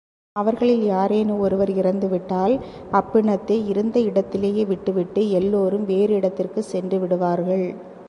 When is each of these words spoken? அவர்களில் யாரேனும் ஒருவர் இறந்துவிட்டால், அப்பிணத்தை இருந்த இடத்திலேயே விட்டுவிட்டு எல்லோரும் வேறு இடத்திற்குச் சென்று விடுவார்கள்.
அவர்களில் 0.35 0.83
யாரேனும் 0.83 1.39
ஒருவர் 1.39 1.69
இறந்துவிட்டால், 1.71 2.55
அப்பிணத்தை 2.91 3.67
இருந்த 3.67 3.99
இடத்திலேயே 3.99 4.65
விட்டுவிட்டு 4.65 5.29
எல்லோரும் 5.31 5.85
வேறு 5.85 6.15
இடத்திற்குச் 6.15 6.71
சென்று 6.73 6.99
விடுவார்கள். 6.99 7.67